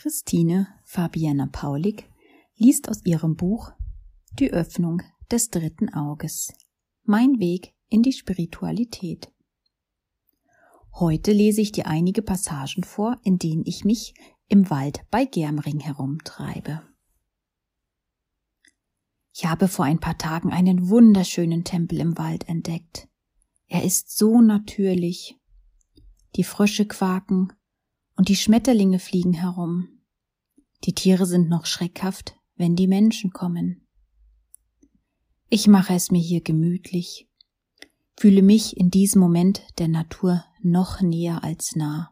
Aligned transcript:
Christine 0.00 0.68
Fabiana 0.84 1.48
Paulik 1.50 2.08
liest 2.54 2.88
aus 2.88 3.04
ihrem 3.04 3.34
Buch 3.34 3.72
Die 4.38 4.52
Öffnung 4.52 5.02
des 5.28 5.50
dritten 5.50 5.92
Auges. 5.92 6.52
Mein 7.02 7.40
Weg 7.40 7.74
in 7.88 8.04
die 8.04 8.12
Spiritualität. 8.12 9.32
Heute 10.94 11.32
lese 11.32 11.62
ich 11.62 11.72
dir 11.72 11.88
einige 11.88 12.22
Passagen 12.22 12.84
vor, 12.84 13.18
in 13.24 13.40
denen 13.40 13.64
ich 13.66 13.84
mich 13.84 14.14
im 14.46 14.70
Wald 14.70 15.04
bei 15.10 15.24
Germring 15.24 15.80
herumtreibe. 15.80 16.82
Ich 19.34 19.46
habe 19.46 19.66
vor 19.66 19.84
ein 19.84 19.98
paar 19.98 20.16
Tagen 20.16 20.52
einen 20.52 20.90
wunderschönen 20.90 21.64
Tempel 21.64 21.98
im 21.98 22.16
Wald 22.16 22.48
entdeckt. 22.48 23.08
Er 23.66 23.82
ist 23.82 24.16
so 24.16 24.40
natürlich. 24.42 25.34
Die 26.36 26.44
Frösche 26.44 26.86
quaken 26.86 27.52
und 28.18 28.28
die 28.28 28.36
Schmetterlinge 28.36 28.98
fliegen 28.98 29.32
herum. 29.32 29.97
Die 30.84 30.94
Tiere 30.94 31.26
sind 31.26 31.48
noch 31.48 31.66
schreckhaft, 31.66 32.36
wenn 32.56 32.76
die 32.76 32.86
Menschen 32.86 33.30
kommen. 33.30 33.86
Ich 35.48 35.66
mache 35.66 35.94
es 35.94 36.10
mir 36.10 36.20
hier 36.20 36.42
gemütlich, 36.42 37.28
fühle 38.16 38.42
mich 38.42 38.76
in 38.76 38.90
diesem 38.90 39.20
Moment 39.20 39.62
der 39.78 39.88
Natur 39.88 40.44
noch 40.60 41.00
näher 41.00 41.42
als 41.42 41.74
nah. 41.74 42.10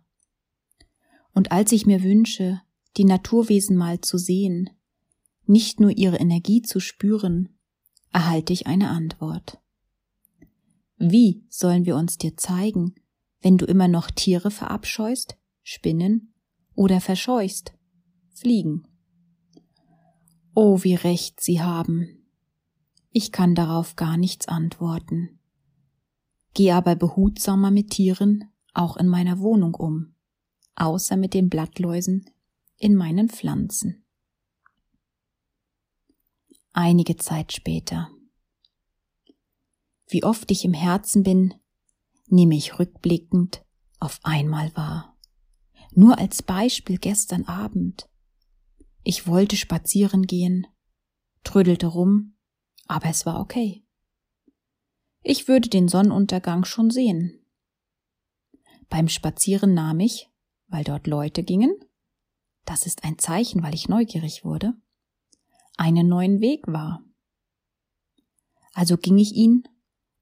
Und 1.34 1.52
als 1.52 1.72
ich 1.72 1.84
mir 1.84 2.02
wünsche, 2.02 2.62
die 2.96 3.04
Naturwesen 3.04 3.76
mal 3.76 4.00
zu 4.00 4.16
sehen, 4.16 4.70
nicht 5.44 5.80
nur 5.80 5.90
ihre 5.90 6.16
Energie 6.16 6.62
zu 6.62 6.80
spüren, 6.80 7.58
erhalte 8.12 8.52
ich 8.52 8.66
eine 8.66 8.88
Antwort. 8.88 9.60
Wie 10.96 11.44
sollen 11.50 11.84
wir 11.84 11.96
uns 11.96 12.16
dir 12.16 12.36
zeigen, 12.36 12.94
wenn 13.42 13.58
du 13.58 13.66
immer 13.66 13.86
noch 13.86 14.10
Tiere 14.10 14.50
verabscheust, 14.50 15.36
Spinnen 15.62 16.32
oder 16.74 17.00
verscheuchst? 17.00 17.75
Fliegen. 18.38 18.86
Oh, 20.54 20.82
wie 20.82 20.94
recht 20.94 21.40
Sie 21.40 21.62
haben. 21.62 22.28
Ich 23.10 23.32
kann 23.32 23.54
darauf 23.54 23.96
gar 23.96 24.18
nichts 24.18 24.46
antworten. 24.46 25.38
Geh 26.52 26.72
aber 26.72 26.96
behutsamer 26.96 27.70
mit 27.70 27.90
Tieren 27.90 28.44
auch 28.74 28.98
in 28.98 29.08
meiner 29.08 29.38
Wohnung 29.38 29.74
um, 29.74 30.14
außer 30.74 31.16
mit 31.16 31.32
den 31.32 31.48
Blattläusen 31.48 32.30
in 32.76 32.94
meinen 32.94 33.30
Pflanzen. 33.30 34.04
Einige 36.72 37.16
Zeit 37.16 37.54
später. 37.54 38.10
Wie 40.08 40.24
oft 40.24 40.50
ich 40.50 40.66
im 40.66 40.74
Herzen 40.74 41.22
bin, 41.22 41.54
nehme 42.28 42.54
ich 42.54 42.78
rückblickend 42.78 43.64
auf 43.98 44.20
einmal 44.24 44.76
wahr. 44.76 45.16
Nur 45.92 46.18
als 46.18 46.42
Beispiel 46.42 46.98
gestern 46.98 47.44
Abend. 47.44 48.10
Ich 49.08 49.28
wollte 49.28 49.54
spazieren 49.54 50.26
gehen, 50.26 50.66
trödelte 51.44 51.86
rum, 51.86 52.36
aber 52.88 53.08
es 53.08 53.24
war 53.24 53.38
okay. 53.38 53.86
Ich 55.22 55.46
würde 55.46 55.68
den 55.68 55.86
Sonnenuntergang 55.86 56.64
schon 56.64 56.90
sehen. 56.90 57.46
Beim 58.88 59.08
Spazieren 59.08 59.74
nahm 59.74 60.00
ich, 60.00 60.28
weil 60.66 60.82
dort 60.82 61.06
Leute 61.06 61.44
gingen, 61.44 61.72
das 62.64 62.84
ist 62.84 63.04
ein 63.04 63.16
Zeichen, 63.16 63.62
weil 63.62 63.76
ich 63.76 63.88
neugierig 63.88 64.44
wurde, 64.44 64.74
einen 65.76 66.08
neuen 66.08 66.40
Weg 66.40 66.66
wahr. 66.66 67.04
Also 68.72 68.96
ging 68.96 69.18
ich 69.18 69.34
ihn 69.34 69.68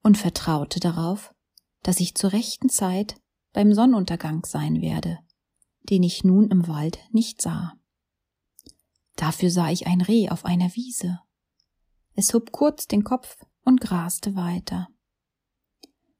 und 0.02 0.18
vertraute 0.18 0.78
darauf, 0.78 1.34
dass 1.82 2.00
ich 2.00 2.16
zur 2.16 2.34
rechten 2.34 2.68
Zeit 2.68 3.18
beim 3.54 3.72
Sonnenuntergang 3.72 4.44
sein 4.44 4.82
werde, 4.82 5.20
den 5.84 6.02
ich 6.02 6.22
nun 6.22 6.50
im 6.50 6.68
Wald 6.68 6.98
nicht 7.12 7.40
sah. 7.40 7.78
Dafür 9.16 9.50
sah 9.50 9.70
ich 9.70 9.86
ein 9.86 10.00
Reh 10.00 10.28
auf 10.28 10.44
einer 10.44 10.74
Wiese. 10.74 11.20
Es 12.14 12.32
hob 12.34 12.52
kurz 12.52 12.86
den 12.86 13.04
Kopf 13.04 13.44
und 13.64 13.80
graste 13.80 14.36
weiter. 14.36 14.88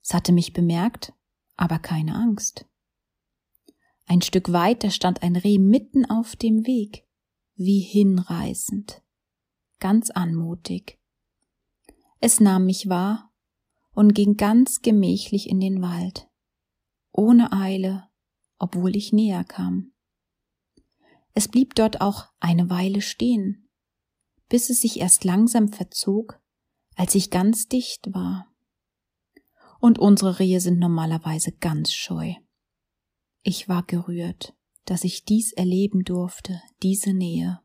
Es 0.03 0.13
hatte 0.13 0.33
mich 0.33 0.53
bemerkt, 0.53 1.13
aber 1.57 1.79
keine 1.79 2.15
Angst. 2.15 2.67
Ein 4.07 4.21
Stück 4.21 4.53
weiter 4.53 4.91
stand 4.91 5.23
ein 5.23 5.37
Reh 5.37 5.59
mitten 5.59 6.05
auf 6.05 6.37
dem 6.37 6.67
Weg, 6.67 7.07
wie 7.55 7.81
hinreißend, 7.81 9.03
ganz 9.81 10.11
anmutig. 10.11 10.99
Es 12.21 12.39
nahm 12.39 12.67
mich 12.67 12.89
wahr 12.89 13.33
und 13.93 14.15
ging 14.15 14.37
ganz 14.37 14.83
gemächlich 14.83 15.49
in 15.49 15.61
den 15.61 15.81
Wald, 15.81 16.29
ohne 17.13 17.53
Eile, 17.53 18.09
obwohl 18.59 18.95
ich 18.97 19.13
näher 19.13 19.45
kam. 19.45 19.94
Es 21.35 21.49
blieb 21.49 21.75
dort 21.75 22.01
auch 22.01 22.29
eine 22.39 22.71
Weile 22.71 23.01
stehen, 23.01 23.69
bis 24.49 24.71
es 24.71 24.81
sich 24.81 25.01
erst 25.01 25.25
langsam 25.25 25.69
verzog, 25.73 26.41
als 26.95 27.15
ich 27.15 27.31
ganz 27.31 27.67
dicht 27.67 28.15
war. 28.15 28.47
Und 29.81 29.99
unsere 29.99 30.39
Rehe 30.39 30.61
sind 30.61 30.79
normalerweise 30.79 31.53
ganz 31.53 31.93
scheu. 31.93 32.35
Ich 33.43 33.69
war 33.69 33.83
gerührt, 33.83 34.55
dass 34.85 35.05
ich 35.05 35.25
dies 35.25 35.53
erleben 35.53 36.05
durfte, 36.05 36.63
diese 36.83 37.13
Nähe. 37.13 37.61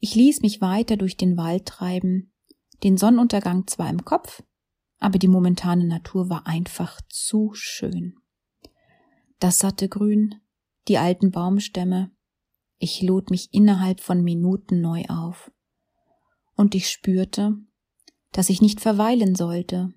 Ich 0.00 0.14
ließ 0.14 0.42
mich 0.42 0.60
weiter 0.60 0.96
durch 0.96 1.16
den 1.16 1.36
Wald 1.36 1.66
treiben, 1.66 2.32
den 2.82 2.96
Sonnenuntergang 2.96 3.66
zwar 3.66 3.88
im 3.88 4.04
Kopf, 4.04 4.42
aber 4.98 5.18
die 5.18 5.28
momentane 5.28 5.86
Natur 5.86 6.28
war 6.28 6.46
einfach 6.46 7.00
zu 7.08 7.52
schön. 7.54 8.16
Das 9.38 9.58
satte 9.58 9.88
Grün, 9.88 10.40
die 10.88 10.98
alten 10.98 11.30
Baumstämme. 11.30 12.10
Ich 12.78 13.02
lud 13.02 13.30
mich 13.30 13.52
innerhalb 13.52 14.00
von 14.00 14.22
Minuten 14.22 14.80
neu 14.80 15.04
auf. 15.08 15.50
Und 16.54 16.74
ich 16.74 16.88
spürte, 16.90 17.56
dass 18.32 18.50
ich 18.50 18.60
nicht 18.60 18.80
verweilen 18.80 19.34
sollte, 19.34 19.92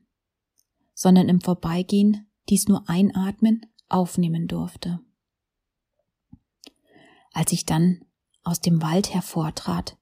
sondern 0.94 1.29
im 1.29 1.41
Vorbeigehen 1.41 2.29
dies 2.50 2.68
nur 2.68 2.88
einatmen, 2.90 3.62
aufnehmen 3.90 4.47
durfte. 4.47 5.00
Als 7.34 7.52
ich 7.52 7.66
dann 7.66 8.06
aus 8.44 8.59
dem 8.62 8.81
Wald 8.81 9.13
hervortrat, 9.13 9.97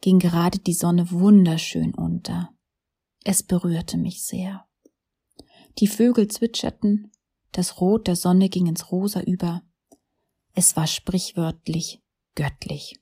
ging 0.00 0.18
gerade 0.18 0.58
die 0.58 0.74
Sonne 0.74 1.10
wunderschön 1.10 1.94
unter. 1.94 2.54
Es 3.24 3.42
berührte 3.42 3.98
mich 3.98 4.24
sehr. 4.24 4.66
Die 5.78 5.86
Vögel 5.86 6.28
zwitscherten, 6.28 7.12
das 7.52 7.80
Rot 7.80 8.06
der 8.06 8.16
Sonne 8.16 8.48
ging 8.48 8.66
ins 8.66 8.90
Rosa 8.90 9.20
über, 9.20 9.62
es 10.54 10.76
war 10.76 10.86
sprichwörtlich 10.86 12.00
göttlich. 12.34 12.96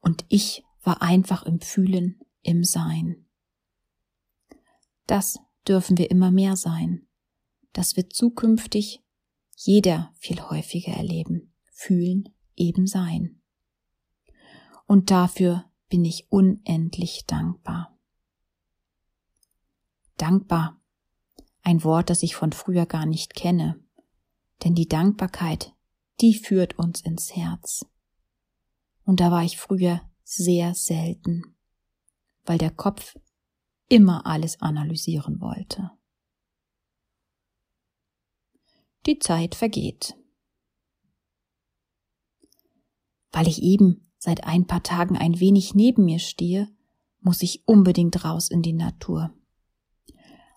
Und 0.00 0.24
ich 0.28 0.64
war 0.82 1.02
einfach 1.02 1.44
im 1.44 1.60
Fühlen, 1.60 2.20
im 2.42 2.64
Sein. 2.64 3.26
Das 5.06 5.38
dürfen 5.66 5.98
wir 5.98 6.10
immer 6.10 6.30
mehr 6.30 6.56
sein, 6.56 7.06
dass 7.72 7.96
wir 7.96 8.08
zukünftig 8.10 9.02
jeder 9.56 10.12
viel 10.16 10.40
häufiger 10.40 10.92
erleben, 10.92 11.54
fühlen, 11.72 12.28
eben 12.56 12.86
sein. 12.86 13.40
Und 14.86 15.10
dafür 15.10 15.70
bin 15.88 16.04
ich 16.04 16.30
unendlich 16.30 17.24
dankbar. 17.26 17.98
Dankbar, 20.16 20.80
ein 21.62 21.82
Wort, 21.82 22.10
das 22.10 22.22
ich 22.22 22.36
von 22.36 22.52
früher 22.52 22.86
gar 22.86 23.06
nicht 23.06 23.34
kenne, 23.34 23.82
denn 24.62 24.74
die 24.74 24.88
Dankbarkeit 24.88 25.73
die 26.20 26.34
führt 26.34 26.78
uns 26.78 27.00
ins 27.00 27.34
Herz. 27.34 27.86
Und 29.04 29.20
da 29.20 29.30
war 29.30 29.44
ich 29.44 29.58
früher 29.58 30.00
sehr 30.22 30.74
selten, 30.74 31.56
weil 32.44 32.58
der 32.58 32.70
Kopf 32.70 33.16
immer 33.88 34.26
alles 34.26 34.60
analysieren 34.60 35.40
wollte. 35.40 35.90
Die 39.06 39.18
Zeit 39.18 39.54
vergeht. 39.54 40.16
Weil 43.32 43.48
ich 43.48 43.62
eben 43.62 44.10
seit 44.18 44.44
ein 44.44 44.66
paar 44.66 44.82
Tagen 44.82 45.18
ein 45.18 45.40
wenig 45.40 45.74
neben 45.74 46.06
mir 46.06 46.18
stehe, 46.18 46.68
muss 47.20 47.42
ich 47.42 47.66
unbedingt 47.66 48.24
raus 48.24 48.48
in 48.48 48.62
die 48.62 48.72
Natur. 48.72 49.34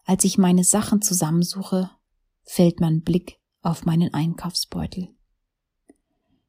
Als 0.05 0.23
ich 0.23 0.37
meine 0.37 0.63
Sachen 0.63 1.01
zusammensuche, 1.01 1.89
fällt 2.43 2.79
mein 2.79 3.01
Blick 3.01 3.41
auf 3.61 3.85
meinen 3.85 4.13
Einkaufsbeutel. 4.13 5.16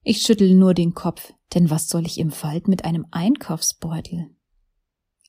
Ich 0.02 0.22
schüttel 0.22 0.54
nur 0.54 0.74
den 0.74 0.94
Kopf, 0.94 1.32
denn 1.54 1.70
was 1.70 1.88
soll 1.88 2.06
ich 2.06 2.18
im 2.18 2.32
Wald 2.42 2.68
mit 2.68 2.84
einem 2.84 3.06
Einkaufsbeutel? 3.10 4.30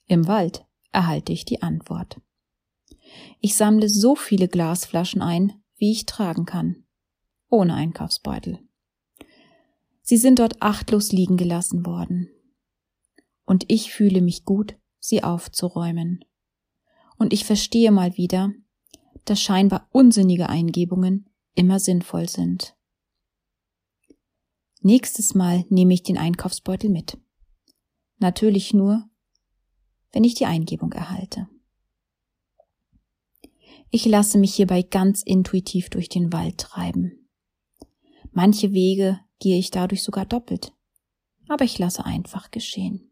Im 0.06 0.27
Wald 0.27 0.66
erhalte 0.92 1.33
ich 1.33 1.45
die 1.45 1.62
Antwort. 1.62 2.21
Ich 3.39 3.56
sammle 3.56 3.89
so 3.89 4.16
viele 4.16 4.48
Glasflaschen 4.48 5.21
ein, 5.21 5.54
wie 5.77 5.92
ich 5.92 6.06
tragen 6.06 6.45
kann, 6.45 6.83
ohne 7.50 7.74
Einkaufsbeutel. 7.74 8.60
Sie 10.01 10.18
sind 10.18 10.39
dort 10.39 10.62
achtlos 10.62 11.12
liegen 11.12 11.38
gelassen 11.38 11.86
worden. 11.86 12.30
Und 13.45 13.65
ich 13.68 13.92
fühle 13.92 14.22
mich 14.22 14.45
gut, 14.45 14.75
sie 15.00 15.24
aufzuräumen. 15.24 16.25
Und 17.18 17.33
ich 17.33 17.45
verstehe 17.45 17.92
mal 17.92 18.18
wieder, 18.18 18.51
dass 19.25 19.42
scheinbar 19.42 19.88
unsinnige 19.92 20.50
Eingebungen 20.50 21.30
immer 21.54 21.80
sinnvoll 21.80 22.27
sind. 22.27 22.75
Nächstes 24.81 25.36
Mal 25.36 25.66
nehme 25.70 25.94
ich 25.94 26.04
den 26.04 26.18
Einkaufsbeutel 26.18 26.90
mit. 26.90 27.18
Natürlich 28.18 28.74
nur, 28.74 29.10
wenn 30.12 30.24
ich 30.24 30.36
die 30.36 30.46
Eingebung 30.46 30.94
erhalte. 30.94 31.48
Ich 33.92 34.06
lasse 34.06 34.38
mich 34.38 34.56
hierbei 34.56 34.84
ganz 34.84 35.22
intuitiv 35.24 35.90
durch 35.90 36.10
den 36.10 36.31
Wald 36.31 36.60
treiben. 36.60 37.30
Manche 38.31 38.72
Wege 38.72 39.20
gehe 39.40 39.58
ich 39.58 39.72
dadurch 39.72 40.04
sogar 40.04 40.26
doppelt, 40.26 40.74
aber 41.48 41.66
ich 41.66 41.80
lasse 41.80 42.06
einfach 42.06 42.52
geschehen. 42.52 43.12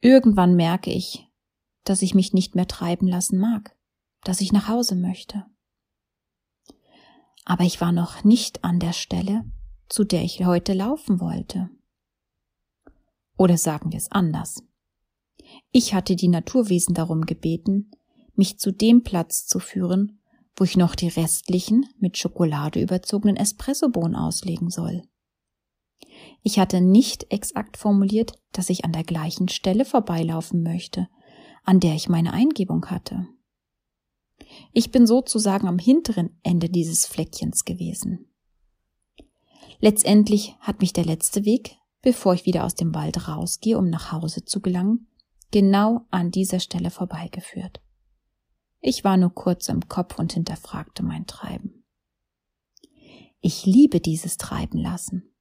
Irgendwann 0.00 0.56
merke 0.56 0.90
ich, 0.90 1.26
dass 1.84 2.02
ich 2.02 2.14
mich 2.14 2.32
nicht 2.32 2.54
mehr 2.54 2.66
treiben 2.66 3.06
lassen 3.06 3.38
mag, 3.38 3.76
dass 4.24 4.40
ich 4.40 4.52
nach 4.52 4.68
Hause 4.68 4.96
möchte. 4.96 5.46
Aber 7.44 7.64
ich 7.64 7.80
war 7.80 7.92
noch 7.92 8.24
nicht 8.24 8.64
an 8.64 8.80
der 8.80 8.92
Stelle, 8.92 9.44
zu 9.88 10.04
der 10.04 10.22
ich 10.22 10.44
heute 10.44 10.72
laufen 10.72 11.20
wollte. 11.20 11.70
Oder 13.36 13.58
sagen 13.58 13.92
wir 13.92 13.98
es 13.98 14.10
anders. 14.10 14.62
Ich 15.70 15.94
hatte 15.94 16.16
die 16.16 16.28
Naturwesen 16.28 16.94
darum 16.94 17.26
gebeten, 17.26 17.90
mich 18.34 18.58
zu 18.58 18.72
dem 18.72 19.02
Platz 19.02 19.46
zu 19.46 19.58
führen, 19.58 20.20
wo 20.56 20.64
ich 20.64 20.76
noch 20.76 20.94
die 20.94 21.08
restlichen 21.08 21.86
mit 21.98 22.16
Schokolade 22.16 22.80
überzogenen 22.80 23.36
Espressobohnen 23.36 24.16
auslegen 24.16 24.70
soll. 24.70 25.02
Ich 26.42 26.58
hatte 26.58 26.80
nicht 26.80 27.32
exakt 27.32 27.76
formuliert, 27.76 28.38
dass 28.52 28.70
ich 28.70 28.84
an 28.84 28.92
der 28.92 29.04
gleichen 29.04 29.48
Stelle 29.48 29.84
vorbeilaufen 29.84 30.62
möchte, 30.62 31.08
an 31.64 31.80
der 31.80 31.94
ich 31.94 32.08
meine 32.08 32.32
Eingebung 32.32 32.86
hatte. 32.86 33.26
Ich 34.72 34.90
bin 34.90 35.06
sozusagen 35.06 35.68
am 35.68 35.78
hinteren 35.78 36.38
Ende 36.42 36.68
dieses 36.68 37.06
Fleckchens 37.06 37.64
gewesen. 37.64 38.26
Letztendlich 39.80 40.54
hat 40.60 40.80
mich 40.80 40.92
der 40.92 41.04
letzte 41.04 41.44
Weg, 41.44 41.76
bevor 42.02 42.34
ich 42.34 42.46
wieder 42.46 42.64
aus 42.64 42.74
dem 42.74 42.94
Wald 42.94 43.28
rausgehe, 43.28 43.78
um 43.78 43.88
nach 43.90 44.12
Hause 44.12 44.44
zu 44.44 44.60
gelangen, 44.60 45.08
genau 45.50 46.06
an 46.10 46.30
dieser 46.30 46.60
Stelle 46.60 46.90
vorbeigeführt. 46.90 47.80
Ich 48.80 49.04
war 49.04 49.16
nur 49.16 49.30
kurz 49.30 49.68
im 49.68 49.88
Kopf 49.88 50.18
und 50.18 50.32
hinterfragte 50.32 51.02
mein 51.02 51.26
Treiben. 51.26 51.84
Ich 53.40 53.66
liebe 53.66 54.00
dieses 54.00 54.36
Treiben 54.36 54.78
lassen. 54.78 55.34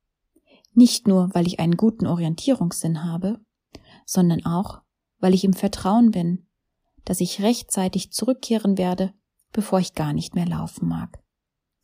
Nicht 0.73 1.07
nur, 1.07 1.29
weil 1.33 1.47
ich 1.47 1.59
einen 1.59 1.77
guten 1.77 2.07
Orientierungssinn 2.07 3.03
habe, 3.03 3.39
sondern 4.05 4.45
auch, 4.45 4.81
weil 5.19 5.33
ich 5.33 5.43
im 5.43 5.53
Vertrauen 5.53 6.11
bin, 6.11 6.47
dass 7.05 7.21
ich 7.21 7.41
rechtzeitig 7.41 8.11
zurückkehren 8.11 8.77
werde, 8.77 9.13
bevor 9.51 9.79
ich 9.79 9.93
gar 9.93 10.13
nicht 10.13 10.35
mehr 10.35 10.45
laufen 10.45 10.87
mag. 10.87 11.23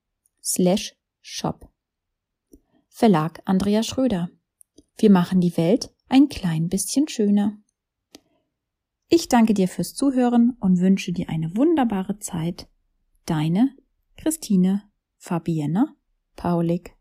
slash 0.43 0.97
shop. 1.21 1.69
Verlag 2.89 3.41
Andrea 3.45 3.83
Schröder. 3.83 4.31
Wir 4.97 5.11
machen 5.11 5.41
die 5.41 5.57
Welt 5.57 5.95
ein 6.09 6.29
klein 6.29 6.69
bisschen 6.69 7.09
schöner. 7.09 7.59
Ich 9.09 9.29
danke 9.29 9.55
dir 9.55 9.69
fürs 9.69 9.95
Zuhören 9.95 10.57
und 10.61 10.81
wünsche 10.81 11.13
dir 11.13 11.29
eine 11.29 11.57
wunderbare 11.57 12.19
Zeit. 12.19 12.69
Deine 13.25 13.75
Christine 14.19 14.83
Fabienne 15.17 15.95
Paulik. 16.35 16.98